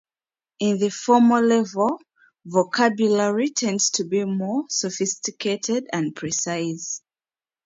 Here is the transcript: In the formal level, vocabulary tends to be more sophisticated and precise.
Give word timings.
In 0.57 0.79
the 0.79 0.89
formal 0.89 1.43
level, 1.45 1.99
vocabulary 2.43 3.49
tends 3.51 3.91
to 3.91 4.03
be 4.03 4.25
more 4.25 4.63
sophisticated 4.67 5.87
and 5.93 6.15
precise. 6.15 7.03